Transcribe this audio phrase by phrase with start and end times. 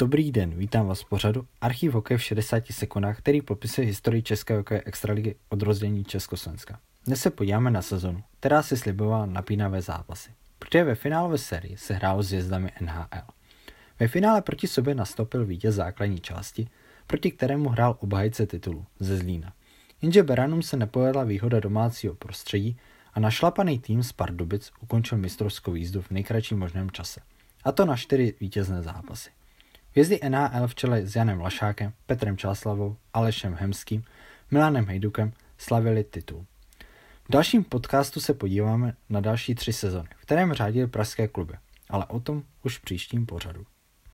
[0.00, 4.56] Dobrý den, vítám vás v pořadu Archiv hokej v 60 sekundách, který popisuje historii České
[4.56, 6.80] hokeje extraligy od rozdělení Československa.
[7.06, 11.94] Dnes se podíváme na sezonu, která si slibovala napínavé zápasy, protože ve finálové sérii se
[11.94, 13.26] hrálo s jezdami NHL.
[14.00, 16.68] Ve finále proti sobě nastoupil vítěz základní části,
[17.06, 19.52] proti kterému hrál obhajce titulu ze Zlína.
[20.02, 22.76] Jenže Beranům se nepovedla výhoda domácího prostředí
[23.14, 27.20] a našlapaný tým z Pardubic ukončil mistrovskou jízdu v nejkratším možném čase.
[27.64, 29.30] A to na čtyři vítězné zápasy.
[30.00, 34.04] Hvězdy NHL v čele s Janem Lašákem, Petrem Čáslavou, Alešem Hemským,
[34.50, 36.46] Milanem Hejdukem slavili titul.
[37.28, 41.54] V dalším podcastu se podíváme na další tři sezony, v kterém řádili pražské kluby,
[41.90, 43.66] ale o tom už v příštím pořadu.